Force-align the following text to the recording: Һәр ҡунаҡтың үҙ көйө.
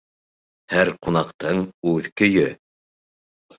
Һәр 0.73 0.91
ҡунаҡтың 1.09 1.63
үҙ 1.93 2.11
көйө. 2.23 2.49